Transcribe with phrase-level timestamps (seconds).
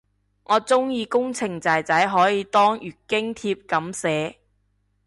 [0.45, 4.39] 我鍾意工程仔仔可以當月經帖噉寫